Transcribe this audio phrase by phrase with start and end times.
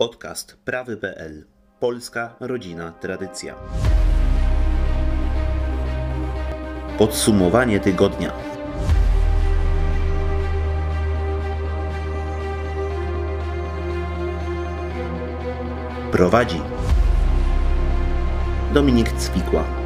[0.00, 1.44] Podcast prawy.pl
[1.80, 3.54] Polska rodzina tradycja.
[6.98, 8.32] Podsumowanie tygodnia.
[16.12, 16.60] Prowadzi
[18.74, 19.79] Dominik Cwikła.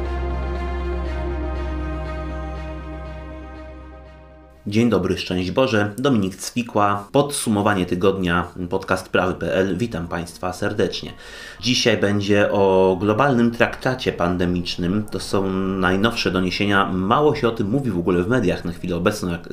[4.67, 5.93] Dzień dobry, szczęść Boże.
[5.97, 9.77] Dominik Cwikła, podsumowanie tygodnia, podcast prawy.pl.
[9.77, 11.13] Witam Państwa serdecznie.
[11.61, 15.05] Dzisiaj będzie o globalnym traktacie pandemicznym.
[15.11, 16.85] To są najnowsze doniesienia.
[16.93, 19.49] Mało się o tym mówi w ogóle w mediach na chwilę obecną, jak,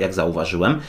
[0.00, 0.80] jak zauważyłem.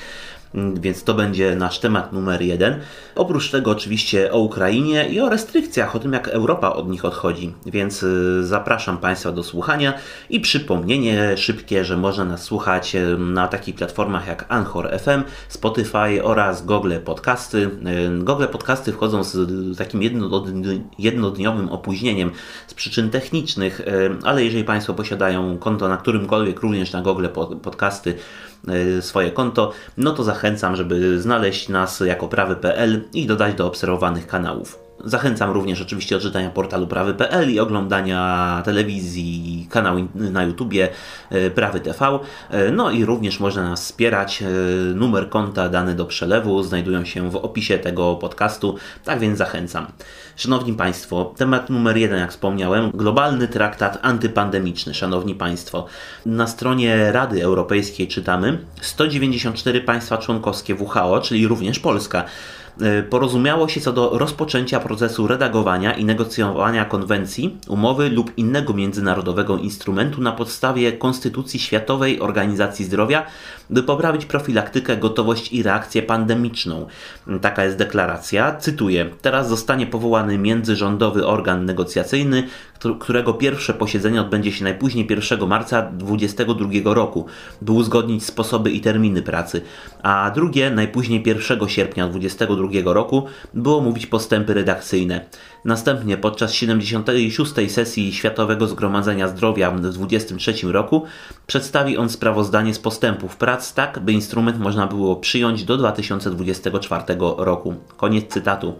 [0.55, 2.80] Mm, więc to będzie nasz temat numer jeden.
[3.16, 7.54] Oprócz tego oczywiście o Ukrainie i o restrykcjach, o tym jak Europa od nich odchodzi.
[7.66, 9.94] Więc y, zapraszam Państwa do słuchania
[10.30, 16.23] i przypomnienie szybkie, że można nas słuchać y, na takich platformach jak Anchor FM, Spotify
[16.23, 17.58] oraz Google Podcasty.
[17.58, 20.02] Y, Google Podcasty wchodzą z takim
[20.99, 22.32] jednodniowym opóźnieniem
[22.68, 23.82] z przyczyn technicznych,
[24.24, 27.27] ale jeżeli Państwo posiadają konto na którymkolwiek, również na Google
[27.62, 28.18] Podcasty,
[29.02, 34.85] swoje konto, no to zachęcam, żeby znaleźć nas jako prawy.pl i dodać do obserwowanych kanałów.
[35.05, 40.89] Zachęcam również oczywiście do czytania portalu prawy.pl i oglądania telewizji, kanału na YouTubie
[41.29, 42.20] e, Prawy TV.
[42.49, 44.41] E, no i również można nas wspierać.
[44.41, 44.45] E,
[44.95, 49.87] numer konta, dane do przelewu znajdują się w opisie tego podcastu, tak więc zachęcam.
[50.35, 54.93] Szanowni Państwo, temat numer jeden, jak wspomniałem, globalny traktat antypandemiczny.
[54.93, 55.85] Szanowni Państwo,
[56.26, 62.23] na stronie Rady Europejskiej czytamy 194 państwa członkowskie WHO, czyli również Polska
[63.09, 70.22] porozumiało się co do rozpoczęcia procesu redagowania i negocjowania konwencji, umowy lub innego międzynarodowego instrumentu
[70.22, 73.25] na podstawie Konstytucji Światowej Organizacji Zdrowia,
[73.69, 76.88] by poprawić profilaktykę, gotowość i reakcję pandemiczną.
[77.41, 78.56] Taka jest deklaracja.
[78.56, 82.47] Cytuję: Teraz zostanie powołany międzyrządowy organ negocjacyjny,
[83.00, 87.25] którego pierwsze posiedzenie odbędzie się najpóźniej 1 marca 2022 roku,
[87.62, 89.62] by uzgodnić sposoby i terminy pracy,
[90.03, 95.25] a drugie najpóźniej 1 sierpnia 2022 roku, by omówić postępy redakcyjne.
[95.65, 97.53] Następnie podczas 76.
[97.67, 101.05] sesji Światowego Zgromadzenia Zdrowia w 2023 roku
[101.47, 107.03] przedstawi on sprawozdanie z postępów prac tak, by instrument można było przyjąć do 2024
[107.37, 107.73] roku.
[107.97, 108.73] Koniec cytatu.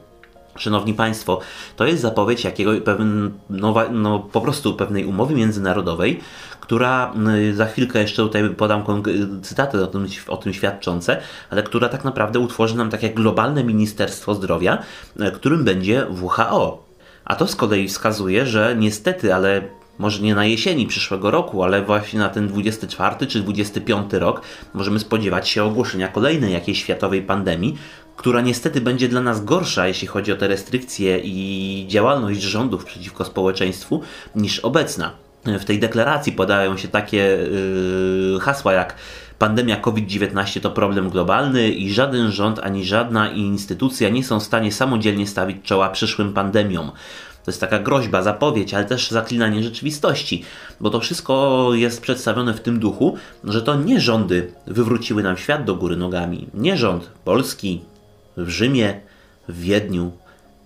[0.58, 1.40] Szanowni Państwo,
[1.76, 6.20] to jest zapowiedź jakiego pewien, no, no, po prostu pewnej umowy międzynarodowej,
[6.60, 7.14] która
[7.50, 8.84] y, za chwilkę jeszcze tutaj podam
[9.42, 14.36] cytaty o tym, o tym świadczące, ale która tak naprawdę utworzy nam takie globalne Ministerstwo
[14.36, 14.78] Zdrowia,
[15.22, 16.86] y, którym będzie WHO.
[17.26, 19.62] A to z kolei wskazuje, że niestety, ale
[20.00, 24.42] może nie na jesieni przyszłego roku, ale właśnie na ten 24 czy 25 rok
[24.74, 27.78] możemy spodziewać się ogłoszenia kolejnej jakiejś światowej pandemii,
[28.16, 33.26] która niestety będzie dla nas gorsza, jeśli chodzi o te restrykcje i działalność rządów przeciwko
[33.26, 34.02] społeczeństwu,
[34.36, 35.12] niż obecna.
[35.46, 37.18] W tej deklaracji podają się takie
[38.34, 38.96] yy, hasła jak
[39.40, 44.72] pandemia COVID-19 to problem globalny i żaden rząd ani żadna instytucja nie są w stanie
[44.72, 46.92] samodzielnie stawić czoła przyszłym pandemiom.
[47.46, 50.44] To jest taka groźba, zapowiedź, ale też zaklinanie rzeczywistości,
[50.80, 55.66] bo to wszystko jest przedstawione w tym duchu, że to nie rządy wywróciły nam świat
[55.66, 56.48] do góry nogami.
[56.54, 57.82] Nie rząd polski,
[58.38, 59.00] w Rzymie,
[59.50, 60.12] w Wiedniu,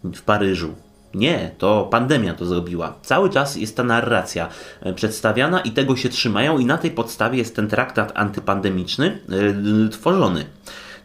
[0.04, 0.76] w Paryżu.
[1.14, 2.94] Nie, to pandemia to zrobiła.
[3.02, 4.50] Cały czas jest ta narracja
[4.82, 9.90] e, przedstawiana i tego się trzymają, i na tej podstawie jest ten traktat antypandemiczny yy,
[9.90, 10.46] tworzony.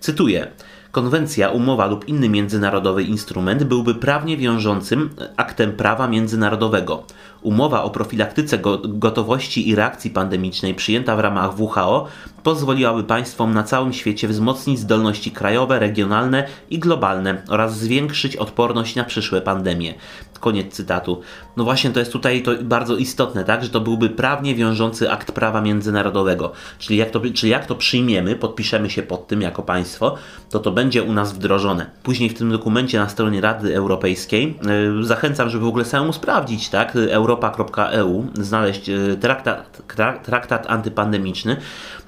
[0.01, 0.51] Cytuję.
[0.91, 7.05] Konwencja, umowa lub inny międzynarodowy instrument byłby prawnie wiążącym aktem prawa międzynarodowego.
[7.45, 12.09] Umowa o profilaktyce gotowości i reakcji pandemicznej przyjęta w ramach WHO
[12.43, 19.05] pozwoliłaby państwom na całym świecie wzmocnić zdolności krajowe, regionalne i globalne oraz zwiększyć odporność na
[19.05, 19.95] przyszłe pandemie.
[20.41, 21.21] Koniec cytatu.
[21.57, 25.33] No właśnie to jest tutaj to bardzo istotne, tak, że to byłby prawnie wiążący akt
[25.33, 26.53] prawa międzynarodowego.
[26.79, 30.15] Czyli jak to, czyli jak to przyjmiemy, podpiszemy się pod tym jako państwo,
[30.51, 31.91] to to będzie u nas wdrożone.
[32.03, 34.59] Później w tym dokumencie na stronie Rady Europejskiej
[34.97, 36.95] yy, zachęcam, żeby w ogóle samemu sprawdzić, tak,
[37.35, 39.83] europa.eu, znaleźć yy, traktat,
[40.23, 41.57] traktat antypandemiczny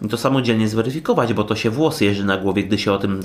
[0.03, 3.21] i to samodzielnie zweryfikować, bo to się włosy jeży na głowie, gdy się o tym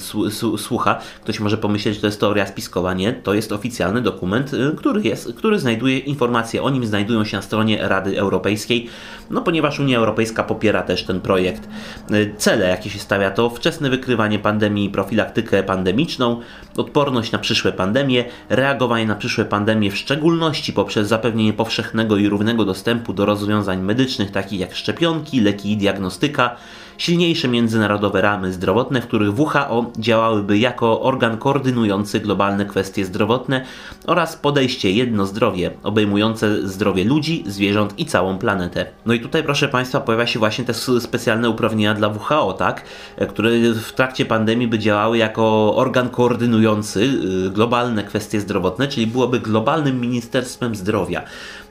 [0.57, 1.00] słucha.
[1.24, 2.94] Ktoś może pomyśleć, że to jest teoria spiskowa.
[2.94, 7.38] Nie, to jest oficjalny dokument, y, który jest, który znajduje informacje o nim, znajdują się
[7.38, 8.89] na stronie Rady Europejskiej,
[9.30, 11.69] no ponieważ Unia Europejska popiera też ten projekt.
[12.12, 16.42] Y, cele, jakie się stawia, to wczesne wykrywanie pandemii, profilaktykę pandemiczną,
[16.77, 22.66] odporność na przyszłe pandemie, reagowanie na przyszłe pandemie, w szczególności poprzez zapewnienie powszechnego i równego
[22.66, 26.56] dostępu do rozwiązań medycznych, takich jak szczepionki, leki i diagnostyka,
[27.02, 33.66] silniejsze międzynarodowe ramy zdrowotne, w których WHO działałyby jako organ koordynujący globalne kwestie zdrowotne
[34.08, 38.86] oraz podejście jedno zdrowie, obejmujące zdrowie ludzi, zwierząt i całą planetę.
[39.06, 42.84] No i tutaj proszę Państwa pojawia się właśnie te specjalne uprawnienia dla WHO, tak?
[43.30, 47.00] które w trakcie pandemii by działały jako organ koordynujący
[47.48, 51.24] y, globalne kwestie zdrowotne, czyli byłoby globalnym Ministerstwem Zdrowia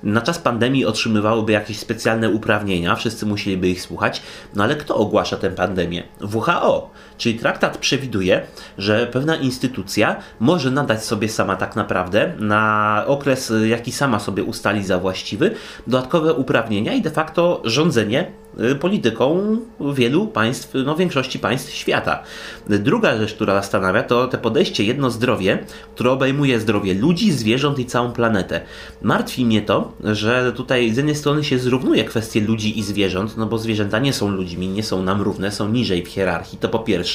[0.02, 4.22] na czas pandemii otrzymywałyby jakieś specjalne uprawnienia, wszyscy musieliby ich słuchać,
[4.54, 6.02] no ale kto ogłasza tę pandemię?
[6.20, 6.90] WHO.
[7.20, 8.42] Czyli traktat przewiduje,
[8.78, 14.84] że pewna instytucja może nadać sobie sama tak naprawdę na okres, jaki sama sobie ustali
[14.84, 15.54] za właściwy,
[15.86, 18.30] dodatkowe uprawnienia i de facto rządzenie
[18.60, 19.56] y, polityką
[19.94, 22.22] wielu państw, no większości państw świata.
[22.68, 25.58] Druga rzecz, która zastanawia, to te podejście jedno zdrowie,
[25.94, 28.60] które obejmuje zdrowie ludzi, zwierząt i całą planetę.
[29.02, 33.46] Martwi mnie to, że tutaj z jednej strony się zrównuje kwestie ludzi i zwierząt, no
[33.46, 36.78] bo zwierzęta nie są ludźmi, nie są nam równe, są niżej w hierarchii, to po
[36.78, 37.09] pierwsze.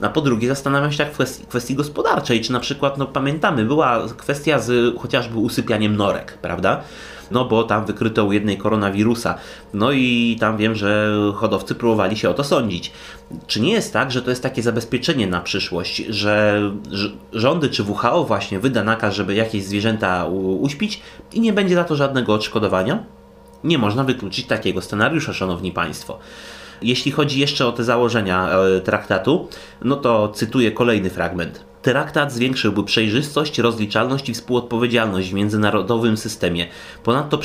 [0.00, 3.64] A po drugie zastanawiam się tak w kwestii, kwestii gospodarczej, czy na przykład, no pamiętamy,
[3.64, 6.82] była kwestia z chociażby usypianiem norek, prawda?
[7.32, 9.34] no bo tam wykryto u jednej koronawirusa.
[9.74, 12.92] No i tam wiem, że hodowcy próbowali się o to sądzić.
[13.46, 16.60] Czy nie jest tak, że to jest takie zabezpieczenie na przyszłość, że
[17.32, 20.26] rządy czy WHO właśnie wyda nakaz, żeby jakieś zwierzęta
[20.60, 21.00] uśpić
[21.32, 23.04] i nie będzie za to żadnego odszkodowania?
[23.64, 26.18] Nie można wykluczyć takiego scenariusza, szanowni państwo.
[26.82, 29.48] Jeśli chodzi jeszcze o te założenia e, traktatu,
[29.84, 31.71] no to cytuję kolejny fragment.
[31.82, 36.66] Traktat zwiększyłby przejrzystość, rozliczalność i współodpowiedzialność w międzynarodowym systemie.
[37.04, 37.38] Ponadto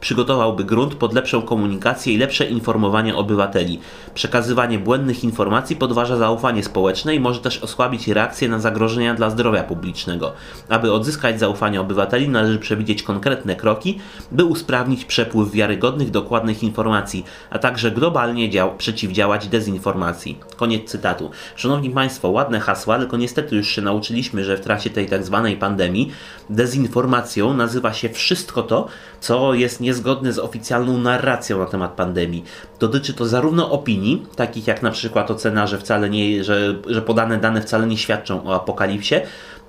[0.00, 3.80] przygotowałby grunt pod lepszą komunikację i lepsze informowanie obywateli.
[4.14, 9.62] Przekazywanie błędnych informacji podważa zaufanie społeczne i może też osłabić reakcję na zagrożenia dla zdrowia
[9.62, 10.32] publicznego.
[10.68, 13.98] Aby odzyskać zaufanie obywateli, należy przewidzieć konkretne kroki,
[14.32, 20.38] by usprawnić przepływ wiarygodnych, dokładnych informacji, a także globalnie dział- przeciwdziałać dezinformacji.
[20.56, 21.30] Koniec cytatu.
[21.56, 25.24] Szanowni Państwo, ładne hasła, tylko nie niestety już się nauczyliśmy, że w trakcie tej tak
[25.24, 26.12] zwanej pandemii
[26.50, 28.88] dezinformacją nazywa się wszystko to,
[29.20, 32.44] co jest niezgodne z oficjalną narracją na temat pandemii.
[32.80, 37.38] Dotyczy to zarówno opinii, takich jak na przykład ocena, że wcale nie, że, że podane
[37.38, 39.14] dane wcale nie świadczą o apokalipsie,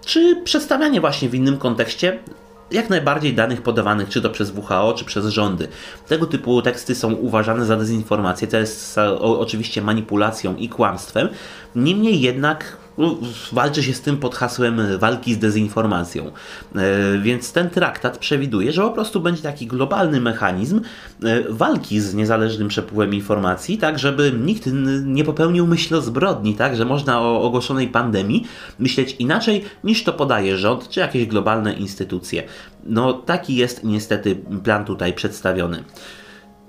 [0.05, 2.19] czy przedstawianie właśnie w innym kontekście
[2.71, 5.67] jak najbardziej danych podawanych czy to przez WHO, czy przez rządy.
[6.07, 11.29] Tego typu teksty są uważane za dezinformację, to jest oczywiście manipulacją i kłamstwem.
[11.75, 12.77] Niemniej jednak
[13.51, 16.31] walczy się z tym pod hasłem walki z dezinformacją.
[16.75, 20.81] E, więc ten traktat przewiduje, że po prostu będzie taki globalny mechanizm
[21.23, 24.69] e, walki z niezależnym przepływem informacji, tak żeby nikt
[25.05, 28.47] nie popełnił myśl o zbrodni, tak, że można o ogłoszonej pandemii
[28.79, 32.43] myśleć inaczej niż to podaje rząd czy jakieś globalne instytucje.
[32.83, 35.83] No taki jest niestety plan tutaj przedstawiony.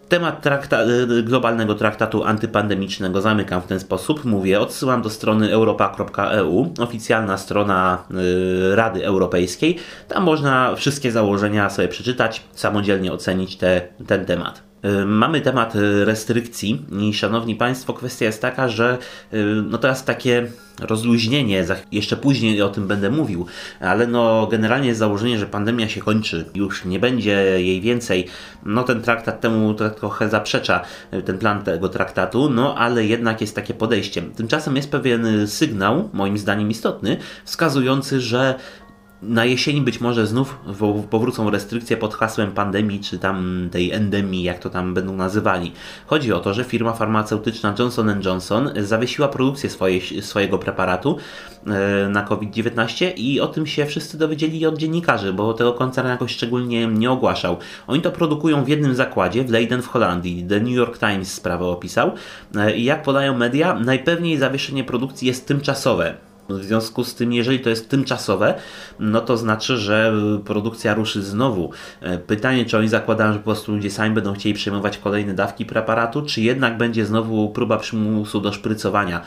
[0.08, 4.25] Temat trakta y, globalnego traktatu antypandemicznego zamykam w ten sposób.
[4.25, 9.78] Mówię, odsyłam do strony europa.eu, oficjalna strona y, Rady Europejskiej.
[10.08, 14.67] Tam można wszystkie założenia sobie przeczytać, samodzielnie ocenić te, ten temat.
[14.84, 15.72] Y, mamy temat
[16.04, 18.98] restrykcji i szanowni Państwo, kwestia jest taka, że
[19.70, 20.46] no teraz takie
[20.80, 23.46] rozluźnienie, jeszcze później o tym będę mówił,
[23.80, 27.30] ale no generalnie jest założenie, że pandemia się kończy, już nie będzie
[27.60, 28.26] jej więcej,
[28.64, 30.80] no ten traktat temu trochę zaprzecza,
[31.25, 34.22] ten plan tego traktatu, no ale jednak jest takie podejście.
[34.22, 38.54] Tymczasem jest pewien sygnał, moim zdaniem istotny, wskazujący, że
[39.22, 40.58] na jesieni być może znów
[41.10, 45.72] powrócą restrykcje pod hasłem pandemii, czy tam tej endemii, jak to tam będą nazywali.
[46.06, 51.16] Chodzi o to, że firma farmaceutyczna Johnson Johnson zawiesiła produkcję swojej, swojego preparatu
[51.66, 56.32] e, na COVID-19 i o tym się wszyscy dowiedzieli od dziennikarzy, bo tego koncern jakoś
[56.32, 57.56] szczególnie nie ogłaszał.
[57.87, 60.46] Oni to produkują w jednym zakładzie w Leiden w Holandii.
[60.48, 62.12] The New York Times sprawę opisał
[62.56, 67.61] e, i jak podają media, najpewniej zawieszenie produkcji jest tymczasowe w związku z tym, jeżeli
[67.61, 68.55] to jest tymczasowe,
[68.99, 70.12] no to znaczy, że
[70.45, 71.71] produkcja ruszy znowu.
[72.00, 75.67] E, pytanie, czy oni zakładają, że po prostu ludzie sami będą chcieli przejmować kolejne dawki
[75.67, 79.21] preparatu, czy jednak będzie znowu próba przymusu do szprycowania.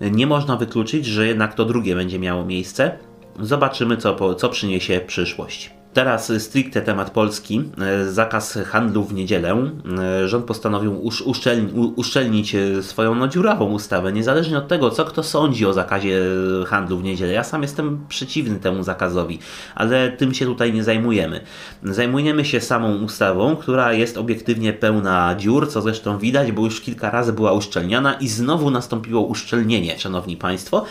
[0.00, 2.98] E, nie można wykluczyć, że jednak to drugie będzie miało miejsce.
[3.40, 5.83] Zobaczymy, co, co przyniesie przyszłość.
[5.94, 7.62] Teraz stricte temat polski.
[7.80, 9.70] E, zakaz handlu w niedzielę.
[9.98, 15.22] E, rząd postanowił uszczelni, uszczelnić e, swoją no, dziurawą ustawę, niezależnie od tego, co kto
[15.22, 16.20] sądzi o zakazie
[16.66, 17.32] handlu w niedzielę.
[17.32, 19.38] Ja sam jestem przeciwny temu zakazowi,
[19.74, 21.40] ale tym się tutaj nie zajmujemy.
[21.82, 27.10] Zajmujemy się samą ustawą, która jest obiektywnie pełna dziur, co zresztą widać, bo już kilka
[27.10, 30.84] razy była uszczelniana i znowu nastąpiło uszczelnienie, szanowni państwo.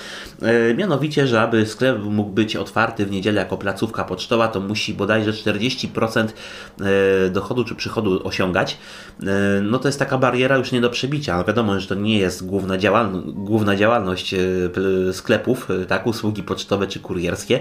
[0.77, 4.97] Mianowicie, że aby sklep mógł być otwarty w niedzielę jako placówka pocztowa, to musi 30,
[4.97, 6.27] bodajże 40%
[7.31, 8.77] dochodu czy przychodu osiągać,
[9.61, 11.37] no to jest taka bariera już nie do przebicia.
[11.37, 12.77] No wiadomo, że to nie jest główna,
[13.25, 14.35] główna działalność
[15.11, 17.59] sklepów, tak, usługi pocztowe czy kurierskie,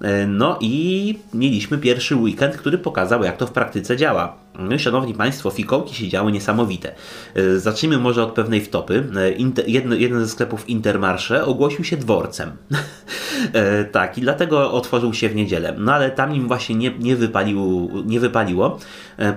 [0.00, 4.43] E, no i mieliśmy pierwszy weekend, który pokazał, jak to w praktyce działa.
[4.58, 6.94] No szanowni Państwo, fikołki się działy niesamowite.
[7.34, 9.04] E, zacznijmy może od pewnej wtopy.
[9.16, 12.50] E, inter, jedno, jeden ze sklepów Intermarsze ogłosił się dworcem.
[13.92, 15.74] tak, i dlatego otworzył się w niedzielę.
[15.78, 18.78] No ale tam im właśnie nie, nie, wypalił, nie wypaliło,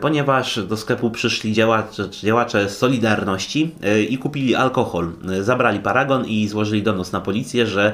[0.01, 3.71] ponieważ do sklepu przyszli działacze, działacze Solidarności
[4.09, 5.09] i kupili alkohol.
[5.41, 7.93] Zabrali paragon i złożyli donos na policję, że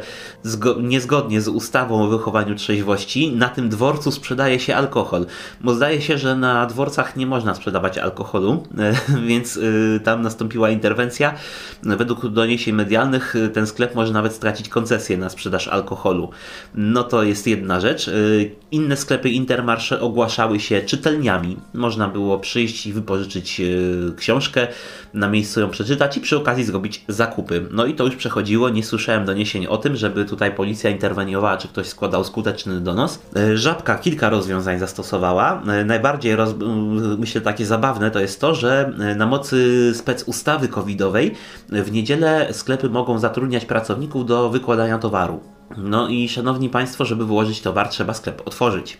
[0.82, 5.26] niezgodnie z ustawą o wychowaniu trzeźwości, na tym dworcu sprzedaje się alkohol.
[5.62, 8.64] Bo zdaje się, że na dworcach nie można sprzedawać alkoholu,
[9.28, 9.60] więc
[10.04, 11.34] tam nastąpiła interwencja.
[11.84, 16.30] Według doniesień medialnych ten sklep może nawet stracić koncesję na sprzedaż alkoholu.
[16.76, 18.10] No to jest jedna rzecz.
[18.72, 21.58] Inne sklepy Intermarsze ogłaszały się czytelniami.
[21.74, 23.62] Można było przyjść i wypożyczyć
[24.18, 24.68] książkę,
[25.14, 27.68] na miejscu ją przeczytać i przy okazji zrobić zakupy.
[27.72, 28.70] No i to już przechodziło.
[28.70, 33.20] Nie słyszałem doniesień o tym, żeby tutaj policja interweniowała, czy ktoś składał skuteczny donos.
[33.36, 35.62] E, Żabka kilka rozwiązań zastosowała.
[35.68, 36.56] E, najbardziej, roz...
[37.18, 41.36] myślę, takie zabawne to jest to, że e, na mocy spec ustawy covidowej
[41.70, 45.53] w niedzielę sklepy mogą zatrudniać pracowników do wykładania towaru.
[45.78, 48.98] No i szanowni Państwo, żeby wyłożyć towar, trzeba sklep otworzyć.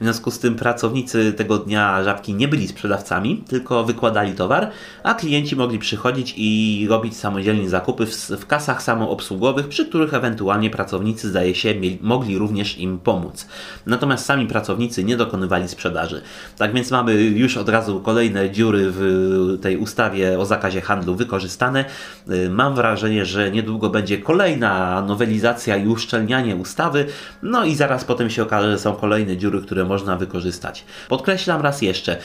[0.00, 4.70] W związku z tym pracownicy tego dnia żabki nie byli sprzedawcami, tylko wykładali towar,
[5.02, 10.70] a klienci mogli przychodzić i robić samodzielnie zakupy w, w kasach samoobsługowych, przy których ewentualnie
[10.70, 13.48] pracownicy, zdaje się, mieli, mogli również im pomóc.
[13.86, 16.22] Natomiast sami pracownicy nie dokonywali sprzedaży.
[16.58, 21.84] Tak więc mamy już od razu kolejne dziury w tej ustawie o zakazie handlu wykorzystane.
[22.30, 27.06] Y, mam wrażenie, że niedługo będzie kolejna nowelizacja uszczelnienie uszczelnianie ustawy,
[27.42, 30.84] no i zaraz potem się okaże, że są kolejne dziury, które można wykorzystać.
[31.08, 32.16] Podkreślam raz jeszcze,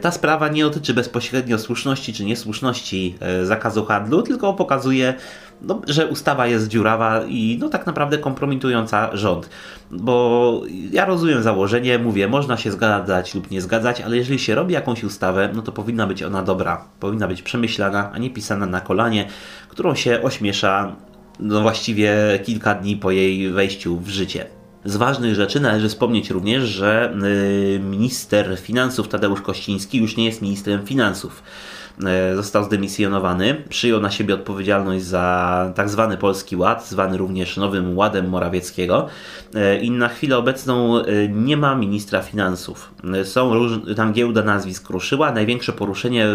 [0.00, 5.14] ta sprawa nie dotyczy bezpośrednio słuszności czy niesłuszności e, zakazu handlu, tylko pokazuje
[5.62, 9.48] no, że ustawa jest dziurawa i no tak naprawdę kompromitująca rząd.
[9.90, 14.74] Bo ja rozumiem założenie, mówię, można się zgadzać lub nie zgadzać, ale jeżeli się robi
[14.74, 18.80] jakąś ustawę, no to powinna być ona dobra, powinna być przemyślana, a nie pisana na
[18.80, 19.28] kolanie,
[19.68, 20.96] którą się ośmiesza
[21.40, 22.14] no właściwie
[22.44, 24.46] kilka dni po jej wejściu w życie.
[24.84, 27.14] Z ważnych rzeczy należy wspomnieć również, że
[27.76, 31.42] y, minister finansów Tadeusz Kościński już nie jest ministrem finansów.
[32.02, 37.96] E, został zdemisjonowany, przyjął na siebie odpowiedzialność za tak zwany Polski Ład, zwany również Nowym
[37.96, 39.06] Ładem Morawieckiego
[39.54, 42.94] e, i na chwilę obecną e, nie ma ministra finansów.
[43.24, 46.26] Są różne, tam giełda nazwisk ruszyła, największe poruszenie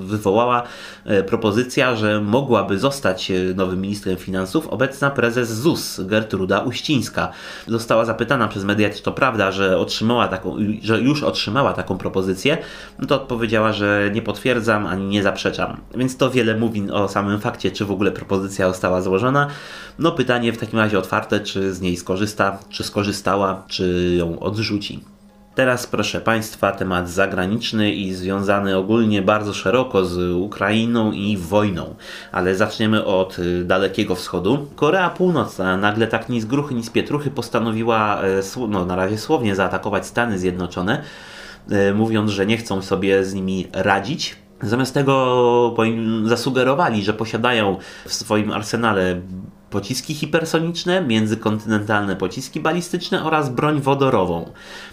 [0.00, 0.62] wywołała
[1.26, 7.32] propozycja, że mogłaby zostać nowym ministrem finansów obecna prezes ZUS Gertruda Uścińska.
[7.66, 12.58] Została zapytana przez media, czy to prawda, że otrzymała taką, że już otrzymała taką propozycję,
[12.98, 15.80] no to odpowiedziała, że nie potwierdzam, ani nie zaprzeczam.
[15.94, 19.48] Więc to wiele mówi o samym fakcie, czy w ogóle propozycja została złożona.
[19.98, 25.00] No pytanie w takim razie otwarte, czy z niej skorzysta, czy skorzystała, czy ją odrzuci.
[25.58, 31.94] Teraz, proszę Państwa, temat zagraniczny i związany ogólnie bardzo szeroko z Ukrainą i wojną.
[32.32, 34.66] Ale zaczniemy od y, Dalekiego Wschodu.
[34.76, 39.18] Korea Północna nagle tak ni z gruchy, ni z pietruchy postanowiła, e, no na razie
[39.18, 41.02] słownie, zaatakować Stany Zjednoczone,
[41.70, 45.74] e, mówiąc, że nie chcą sobie z nimi radzić Zamiast tego
[46.24, 49.20] zasugerowali, że posiadają w swoim arsenale
[49.70, 54.50] pociski hipersoniczne, międzykontynentalne pociski balistyczne oraz broń wodorową.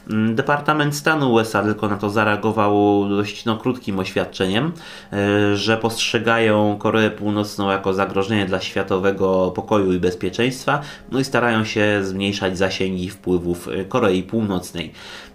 [0.10, 4.72] Mm, Departament Stanu USA tylko na to zareagował dość no, krótkim oświadczeniem,
[5.14, 10.82] e, że postrzegają Koreę Północną jako zagrożenie dla światowego pokoju i bezpieczeństwa,
[11.12, 14.92] no i starają się zmniejszać zasięgi wpływów e, Korei Północnej.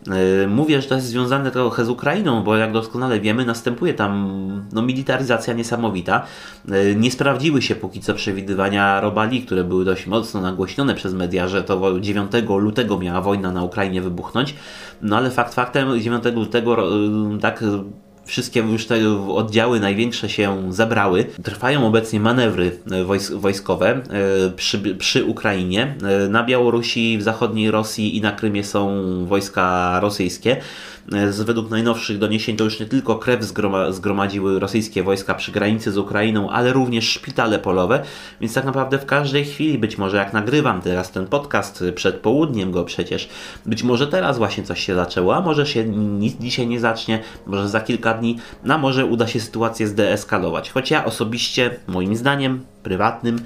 [0.09, 4.67] E, mówię, że to jest związane trochę z Ukrainą, bo jak doskonale wiemy, następuje tam
[4.73, 6.27] no, militaryzacja niesamowita.
[6.97, 11.63] Nie sprawdziły się póki co przewidywania Robali które były dość mocno nagłośnione przez media, że
[11.63, 14.55] to 9 lutego miała wojna na Ukrainie wybuchnąć.
[15.03, 17.65] No ale fakt faktem 9 lutego y, tak
[18.31, 18.97] wszystkie już te
[19.29, 21.25] oddziały największe się zabrały.
[21.43, 22.79] Trwają obecnie manewry
[23.33, 24.01] y, wojskowe
[24.47, 25.95] y, przy, przy, Ukrainie.
[26.29, 30.57] Na Białorusi, w zachodniej Rosji i na Krymie są wojska rosyjskie.
[31.11, 33.45] Z według najnowszych doniesień to już nie tylko krew
[33.91, 38.03] zgromadziły rosyjskie wojska przy granicy z Ukrainą, ale również szpitale polowe,
[38.41, 42.17] więc tak naprawdę w każdej chwili, być może jak nagrywam teraz ten podcast, y, przed
[42.17, 43.29] południem go przecież,
[43.67, 47.69] być może teraz właśnie coś się zaczęło, a może się nic dzisiaj nie zacznie, może
[47.69, 48.39] za kilka dni,
[48.69, 50.71] a może uda się sytuację zdeeskalować.
[50.71, 53.41] Choć ja osobiście, moim zdaniem, prywatnym,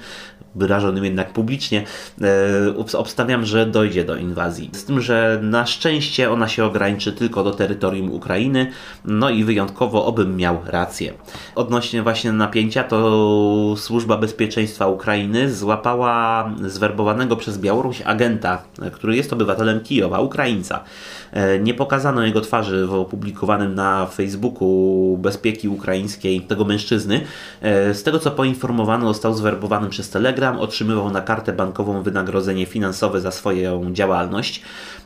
[0.55, 1.83] wyrażonym jednak publicznie,
[2.21, 4.69] e, obstawiam, że dojdzie do inwazji.
[4.73, 8.71] Z tym, że na szczęście ona się ograniczy tylko do terytorium Ukrainy,
[9.05, 11.13] no i wyjątkowo obym miał rację.
[11.55, 19.79] Odnośnie właśnie napięcia, to Służba Bezpieczeństwa Ukrainy złapała zwerbowanego przez Białoruś agenta, który jest obywatelem
[19.79, 20.83] Kijowa, Ukraińca.
[21.31, 27.21] E, nie pokazano jego twarzy w opublikowanym na Facebooku bezpieki ukraińskiej tego mężczyzny.
[27.61, 33.21] E, z tego co poinformowano, został zwerbowany przez Telegram, otrzymywał na kartę bankową wynagrodzenie finansowe
[33.21, 34.61] za swoją działalność.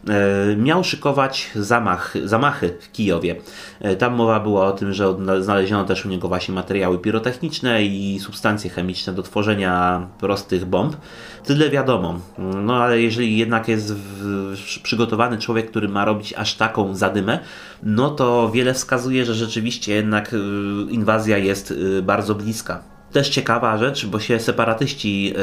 [0.08, 3.36] E, miał szykować zamach, zamachy w Kijowie.
[4.00, 8.70] Tam mowa była o tym, że znaleziono też u niego właśnie materiały pirotechniczne i substancje
[8.70, 10.96] chemiczne do tworzenia prostych bomb.
[11.44, 12.20] Tyle wiadomo.
[12.38, 13.94] No ale jeżeli jednak jest
[14.84, 17.40] przygotowany człowiek, który ma robić aż taką zadymę,
[17.84, 20.38] no to wiele wskazuje, że rzeczywiście jednak y,
[20.90, 22.99] inwazja jest bardzo bliska.
[23.12, 25.34] Też ciekawa rzecz, bo się separatyści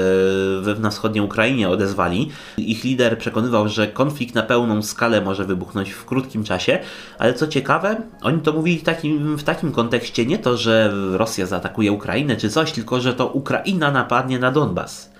[0.58, 2.30] y, we wschodniej Ukrainie odezwali.
[2.58, 6.78] Ich lider przekonywał, że konflikt na pełną skalę może wybuchnąć w krótkim czasie,
[7.18, 11.92] ale co ciekawe, oni to mówili takim, w takim kontekście nie to, że Rosja zaatakuje
[11.92, 15.15] Ukrainę czy coś, tylko że to Ukraina napadnie na Donbas.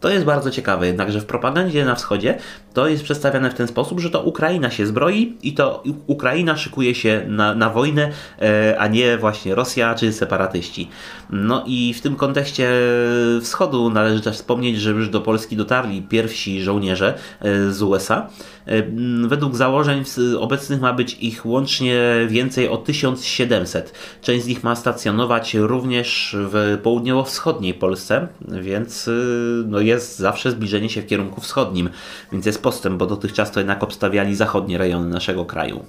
[0.00, 2.38] To jest bardzo ciekawe, jednakże w propagandzie na wschodzie
[2.76, 6.94] to jest przedstawiane w ten sposób, że to Ukraina się zbroi i to Ukraina szykuje
[6.94, 8.10] się na, na wojnę,
[8.42, 10.88] e, a nie właśnie Rosja czy separatyści.
[11.30, 12.70] No i w tym kontekście
[13.42, 18.28] wschodu należy też wspomnieć, że już do Polski dotarli pierwsi żołnierze e, z USA.
[19.26, 20.04] Według założeń
[20.38, 23.92] obecnych ma być ich łącznie więcej o 1700.
[24.22, 28.28] Część z nich ma stacjonować również w południowo-wschodniej Polsce,
[28.60, 29.10] więc
[29.66, 31.90] no jest zawsze zbliżenie się w kierunku wschodnim,
[32.32, 35.84] więc jest postęp, bo dotychczas to jednak obstawiali zachodnie rejony naszego kraju.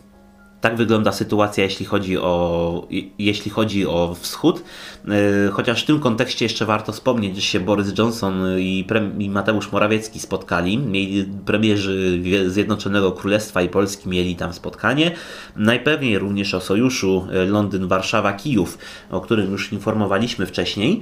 [0.61, 2.87] Tak wygląda sytuacja, jeśli chodzi o,
[3.19, 4.63] jeśli chodzi o wschód.
[5.07, 8.87] E, chociaż w tym kontekście jeszcze warto wspomnieć, że się Boris Johnson i,
[9.19, 10.77] i Mateusz Morawiecki spotkali.
[10.77, 15.11] Mieli premierzy Zjednoczonego Królestwa i Polski mieli tam spotkanie.
[15.55, 18.77] Najpewniej również o sojuszu e, Londyn-Warszawa-Kijów,
[19.09, 21.01] o którym już informowaliśmy wcześniej.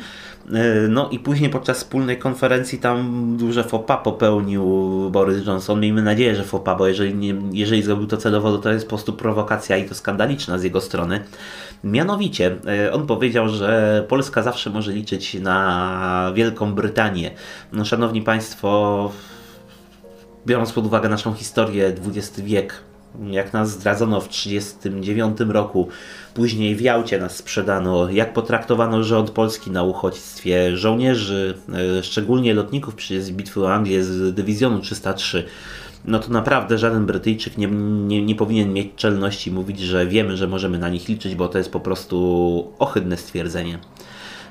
[0.54, 4.66] E, no i później podczas wspólnej konferencji tam duże fopa popełnił
[5.12, 5.80] Boris Johnson.
[5.80, 9.14] Miejmy nadzieję, że fopa, bo jeżeli, nie, jeżeli zrobił to celowo, to jest po prostu
[9.14, 9.45] prowokacja
[9.82, 11.24] i to skandaliczna z jego strony.
[11.84, 17.32] Mianowicie, e, on powiedział, że Polska zawsze może liczyć na Wielką Brytanię.
[17.74, 19.12] No, szanowni Państwo,
[20.46, 22.84] biorąc pod uwagę naszą historię, XX wiek,
[23.32, 25.88] jak nas zdradzono w 1939 roku,
[26.34, 31.58] później w Jałcie nas sprzedano, jak potraktowano rząd polski na uchodźstwie, żołnierzy,
[32.00, 35.46] e, szczególnie lotników przy bitwy o Anglię z dywizjonu 303
[36.08, 37.68] no to naprawdę żaden Brytyjczyk nie,
[38.08, 41.58] nie, nie powinien mieć czelności mówić, że wiemy, że możemy na nich liczyć, bo to
[41.58, 43.80] jest po prostu ohydne stwierdzenie.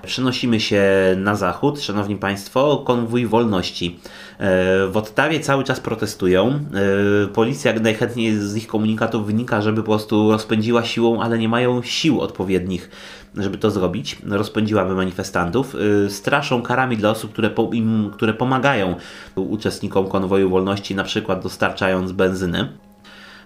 [0.07, 0.83] Przenosimy się
[1.17, 3.99] na zachód, szanowni państwo, konwój wolności.
[4.39, 6.49] E, w Ottawie cały czas protestują.
[6.49, 11.83] E, policja najchętniej z ich komunikatów wynika, żeby po prostu rozpędziła siłą, ale nie mają
[11.83, 12.91] sił odpowiednich,
[13.37, 14.19] żeby to zrobić.
[14.27, 15.77] Rozpędziłaby manifestantów.
[16.07, 18.97] E, straszą karami dla osób, które, po, im, które pomagają
[19.37, 22.84] uczestnikom konwoju wolności, na przykład dostarczając benzyny.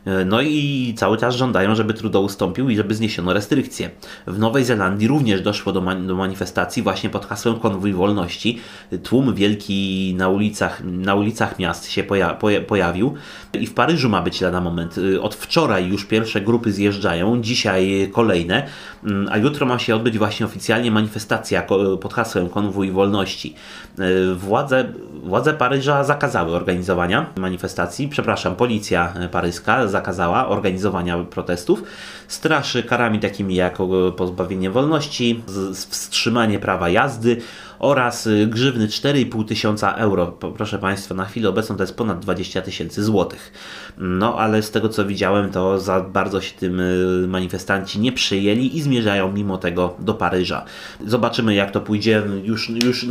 [0.04, 3.90] E, no i cały czas żądają, żeby Trudeau ustąpił i żeby zniesiono restrykcje.
[4.26, 8.58] W Nowej Zelandii również doszło do, man do manifestacji właśnie pod hasłem konwój wolności.
[9.02, 13.14] Tłum wielki na ulicach, na ulicach miast się poja poja pojawił
[13.60, 14.96] i w Paryżu ma być lada moment.
[15.14, 18.66] E, od wczoraj już pierwsze grupy zjeżdżają, dzisiaj kolejne,
[19.04, 21.62] mm, a jutro ma się odbyć właśnie oficjalnie manifestacja
[22.00, 23.54] pod hasłem konwój wolności.
[23.98, 31.82] E, władze, władze Paryża zakazały organizowania manifestacji, przepraszam, policja paryska zakazała organizowania protestów,
[32.28, 33.78] straszy karami takimi jak
[34.16, 35.44] pozbawienie wolności,
[35.90, 37.36] wstrzymanie prawa jazdy
[37.78, 40.26] oraz y, grzywny 4,5 tysiąca euro.
[40.26, 43.52] Proszę Państwa, na chwilę obecną to jest ponad 20 tysięcy złotych.
[43.98, 48.76] No ale z tego co widziałem, to za bardzo się tym y, manifestanci nie przyjęli
[48.76, 50.64] i zmierzają mimo tego do Paryża.
[51.06, 53.06] Zobaczymy jak to pójdzie już, już,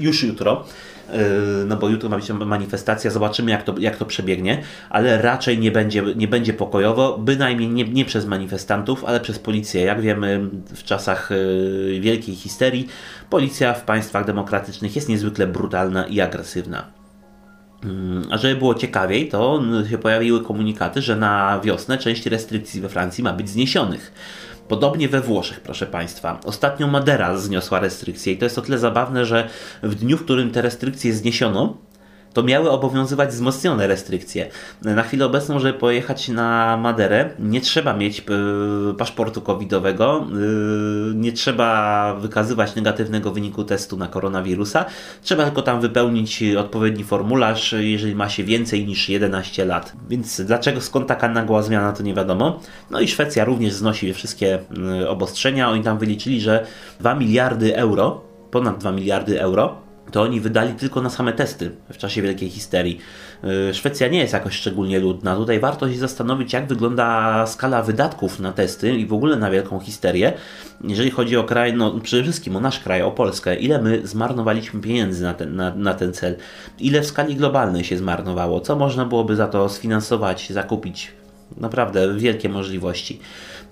[0.00, 0.64] już jutro.
[1.12, 5.58] Yy, no bo jutro ma być manifestacja, zobaczymy jak to, jak to przebiegnie, ale raczej
[5.58, 9.82] nie będzie, nie będzie pokojowo, bynajmniej nie, nie przez manifestantów, ale przez policję.
[9.82, 10.40] Jak wiemy,
[10.74, 11.30] w czasach
[12.00, 12.88] wielkiej histerii,
[13.30, 16.86] policja w państwach demokratycznych jest niezwykle brutalna i agresywna.
[17.84, 17.90] Yy,
[18.30, 23.24] a żeby było ciekawiej, to się pojawiły komunikaty, że na wiosnę część restrykcji we Francji
[23.24, 24.12] ma być zniesionych.
[24.68, 26.40] Podobnie we Włoszech, proszę Państwa.
[26.44, 29.48] Ostatnio Madera zniosła restrykcje i to jest o tyle zabawne, że
[29.82, 31.76] w dniu, w którym te restrykcje zniesiono,
[32.32, 34.48] to miały obowiązywać wzmocnione restrykcje.
[34.82, 38.20] Na chwilę obecną, żeby pojechać na Maderę, nie trzeba mieć
[38.90, 40.26] y, paszportu covidowego,
[41.10, 44.84] y, nie trzeba wykazywać negatywnego wyniku testu na koronawirusa,
[45.22, 49.92] trzeba tylko tam wypełnić odpowiedni formularz, jeżeli ma się więcej niż 11 lat.
[50.08, 52.60] Więc dlaczego, skąd taka nagła zmiana, to nie wiadomo.
[52.90, 54.58] No i Szwecja również znosi wszystkie
[55.02, 55.70] y, obostrzenia.
[55.70, 56.66] Oni tam wyliczyli, że
[57.00, 61.96] 2 miliardy euro, ponad 2 miliardy euro, to oni wydali tylko na same testy w
[61.96, 62.98] czasie wielkiej histerii.
[63.70, 65.36] Y, Szwecja nie jest jakoś szczególnie ludna.
[65.36, 69.80] Tutaj warto się zastanowić, jak wygląda skala wydatków na testy i w ogóle na wielką
[69.80, 70.32] histerię.
[70.84, 74.80] Jeżeli chodzi o kraj, no przede wszystkim o nasz kraj, o Polskę, ile my zmarnowaliśmy
[74.80, 76.36] pieniędzy na ten, na, na ten cel,
[76.78, 81.12] ile w skali globalnej się zmarnowało, co można byłoby za to sfinansować, zakupić.
[81.56, 83.20] Naprawdę wielkie możliwości.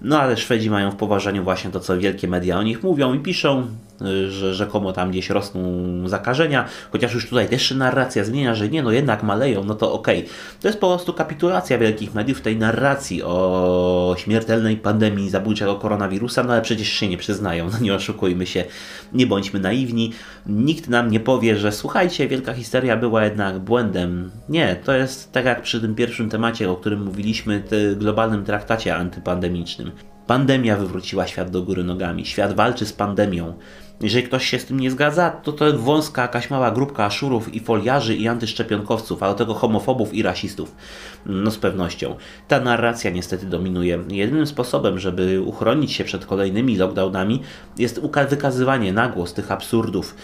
[0.03, 3.19] No ale Szwedzi mają w poważaniu właśnie to, co wielkie media o nich mówią i
[3.19, 3.67] piszą,
[4.29, 5.63] że rzekomo tam gdzieś rosną
[6.09, 9.93] zakażenia, chociaż już tutaj też się narracja zmienia, że nie, no jednak maleją, no to
[9.93, 10.19] okej.
[10.19, 10.31] Okay.
[10.61, 16.53] To jest po prostu kapitulacja wielkich mediów tej narracji o śmiertelnej pandemii zabójczego koronawirusa, no
[16.53, 18.65] ale przecież się nie przyznają, no nie oszukujmy się,
[19.13, 20.13] nie bądźmy naiwni.
[20.47, 24.31] Nikt nam nie powie, że słuchajcie, wielka histeria była jednak błędem.
[24.49, 27.63] Nie, to jest tak jak przy tym pierwszym temacie, o którym mówiliśmy,
[27.97, 29.91] globalnym traktacie antypandemicznym.
[30.27, 32.27] Pandemia wywróciła świat do góry nogami.
[32.27, 33.55] Świat walczy z pandemią.
[34.01, 37.61] Jeżeli ktoś się z tym nie zgadza, to to wąska jakaś mała grupka aszurów i
[37.61, 40.75] foliarzy i antyszczepionkowców, a do tego homofobów i rasistów.
[41.27, 42.17] No z pewnością.
[42.49, 43.99] Ta narracja niestety dominuje.
[44.09, 47.43] Jedynym sposobem, żeby uchronić się przed kolejnymi lockdownami
[47.79, 50.17] jest wykazywanie na głos tych absurdów,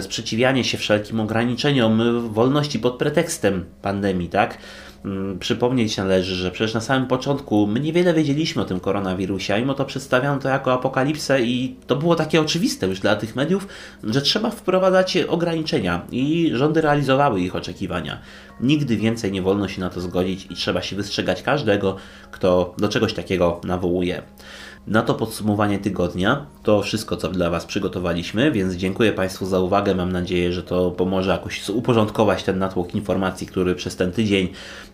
[0.00, 4.58] sprzeciwianie się wszelkim ograniczeniom wolności pod pretekstem pandemii, tak?
[5.04, 9.58] Mm, przypomnieć należy, że przecież na samym początku my niewiele wiedzieliśmy o tym koronawirusie, a
[9.58, 13.68] mimo to przedstawiano to jako apokalipsę i to było takie oczywiste już dla tych mediów,
[14.04, 18.18] że trzeba wprowadzać ograniczenia i rządy realizowały ich oczekiwania.
[18.60, 21.96] Nigdy więcej nie wolno się na to zgodzić i trzeba się wystrzegać każdego,
[22.30, 24.22] kto do czegoś takiego nawołuje.
[24.86, 29.94] Na to podsumowanie tygodnia to wszystko, co dla Was przygotowaliśmy, więc dziękuję Państwu za uwagę.
[29.94, 34.48] Mam nadzieję, że to pomoże jakoś uporządkować ten natłok informacji, który przez ten tydzień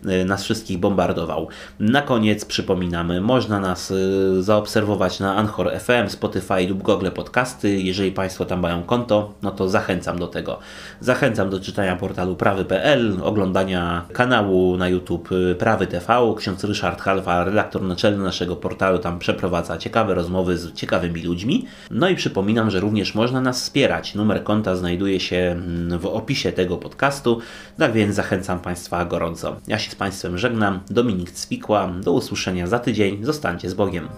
[0.05, 1.47] y, nas wszystkich bombardował.
[1.79, 7.81] Na koniec przypominamy, można nas y, zaobserwować na Anchor FM, Spotify lub Google Podcasty.
[7.81, 10.59] Jeżeli Państwo tam mają konto, no to zachęcam do tego.
[10.99, 16.33] Zachęcam do czytania portalu prawy.pl, oglądania kanału na YouTube y, Prawy TV.
[16.37, 21.65] Ksiądz Ryszard Halwa, redaktor naczelny naszego portalu, tam przeprowadza ciekawe rozmowy z ciekawymi ludźmi.
[21.91, 24.15] No i przypominam, że również można nas wspierać.
[24.15, 27.39] Numer konta znajduje się mm, w opisie tego podcastu,
[27.77, 29.55] tak więc zachęcam Państwa gorąco.
[29.67, 30.79] Ja się z Państwem żegnam.
[30.89, 31.93] Dominik Cwikła.
[32.03, 33.25] Do usłyszenia za tydzień.
[33.25, 34.09] Zostańcie z Bogiem.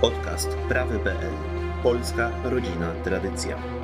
[0.00, 1.32] Podcast prawy.pl
[1.82, 3.83] Polska rodzina tradycja.